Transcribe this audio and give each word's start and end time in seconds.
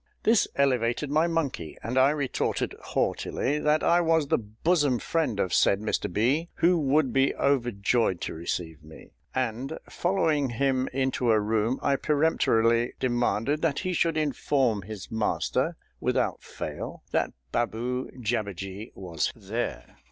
This 0.23 0.47
elevated 0.55 1.11
my 1.11 1.27
monkey, 1.27 1.77
and 1.83 1.95
I 1.95 2.09
retorted, 2.09 2.73
haughtily, 2.81 3.59
that 3.59 3.83
I 3.83 4.01
was 4.01 4.29
the 4.29 4.39
bosom 4.39 4.97
friend 4.97 5.39
of 5.39 5.53
said 5.53 5.79
Mr 5.79 6.11
B., 6.11 6.49
who 6.55 6.75
would 6.79 7.13
be 7.13 7.35
overjoyed 7.35 8.19
to 8.21 8.33
receive 8.33 8.81
me, 8.83 9.11
and, 9.35 9.77
following 9.87 10.49
him 10.49 10.89
into 10.91 11.29
a 11.29 11.39
room, 11.39 11.77
I 11.83 11.97
peremptorily 11.97 12.93
demanded 12.99 13.61
that 13.61 13.77
he 13.81 13.93
should 13.93 14.17
inform 14.17 14.81
his 14.81 15.11
master 15.11 15.77
without 15.99 16.41
fail 16.41 17.03
that 17.11 17.33
Baboo 17.51 18.09
JABBERJEE 18.21 18.93
was 18.95 19.31
there. 19.35 19.97